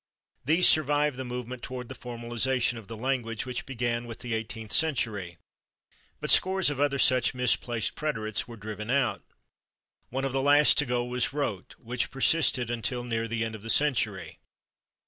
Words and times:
These 0.43 0.67
survived 0.67 1.17
the 1.17 1.23
movement 1.23 1.61
toward 1.61 1.87
the 1.87 1.93
formalization 1.93 2.79
of 2.79 2.87
the 2.87 2.97
language 2.97 3.45
which 3.45 3.67
began 3.67 4.07
with 4.07 4.21
the 4.21 4.33
eighteenth 4.33 4.73
century, 4.73 5.37
but 6.19 6.31
scores 6.31 6.71
of 6.71 6.79
other 6.79 6.97
such 6.97 7.35
misplaced 7.35 7.93
preterites 7.93 8.47
were 8.47 8.57
driven 8.57 8.89
out. 8.89 9.23
One 10.09 10.25
of 10.25 10.31
the 10.31 10.41
last 10.41 10.79
to 10.79 10.87
go 10.87 11.05
was 11.05 11.27
/wrote/, 11.27 11.73
which 11.73 12.09
persisted 12.09 12.71
until 12.71 13.03
near 13.03 13.27
the 13.27 13.45
end 13.45 13.53
of 13.53 13.61
the 13.61 13.69
century. 13.69 14.39